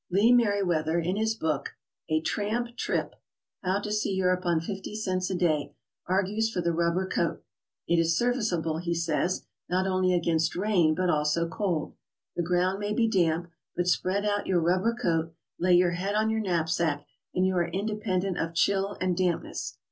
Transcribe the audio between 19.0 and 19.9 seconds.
dampness.